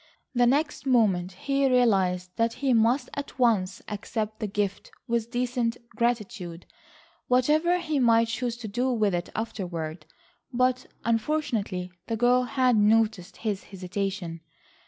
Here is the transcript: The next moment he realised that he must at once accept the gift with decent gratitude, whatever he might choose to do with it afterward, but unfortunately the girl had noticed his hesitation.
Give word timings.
The 0.33 0.47
next 0.47 0.87
moment 0.87 1.33
he 1.33 1.69
realised 1.69 2.31
that 2.35 2.53
he 2.53 2.73
must 2.73 3.07
at 3.13 3.37
once 3.37 3.83
accept 3.87 4.39
the 4.39 4.47
gift 4.47 4.89
with 5.05 5.29
decent 5.29 5.77
gratitude, 5.89 6.65
whatever 7.27 7.77
he 7.77 7.99
might 7.99 8.27
choose 8.29 8.57
to 8.57 8.67
do 8.67 8.91
with 8.91 9.13
it 9.13 9.29
afterward, 9.35 10.07
but 10.51 10.87
unfortunately 11.05 11.91
the 12.07 12.17
girl 12.17 12.45
had 12.45 12.77
noticed 12.77 13.37
his 13.37 13.65
hesitation. 13.65 14.41